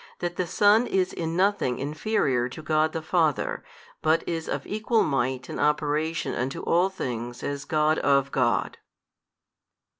That 0.17 0.35
the 0.35 0.47
Son 0.47 0.87
is 0.87 1.13
in 1.13 1.35
nothing 1.35 1.77
inferior 1.77 2.49
to 2.49 2.63
God 2.63 2.91
the 2.91 3.03
Father, 3.03 3.63
but 4.01 4.27
is 4.27 4.49
of 4.49 4.65
Equal 4.65 5.03
Might 5.03 5.47
in 5.47 5.59
Operation 5.59 6.33
unto 6.33 6.61
all 6.63 6.89
things 6.89 7.43
as 7.43 7.65
God 7.65 7.99
of 7.99 8.31
God. 8.31 8.79